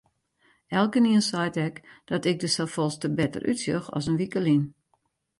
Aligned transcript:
Elkenien 0.79 1.21
seit 1.29 1.55
ek 1.65 1.75
dat 2.11 2.23
ik 2.31 2.37
der 2.43 2.51
safolleste 2.53 3.07
better 3.19 3.43
útsjoch 3.51 3.87
as 3.97 4.07
in 4.09 4.19
wike 4.21 4.41
lyn. 4.45 4.63